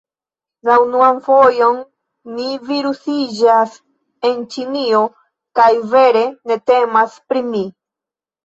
La 0.67 0.75
unuan 0.83 1.19
fojon- 1.25 1.77
mi 2.37 2.47
virusiĝas 2.71 3.75
en 4.31 4.41
Ĉinio, 4.57 5.05
kaj, 5.61 5.71
vere 5.95 6.25
ne 6.53 6.59
temas 6.73 7.21
pri 7.31 7.47
mi... 7.53 7.63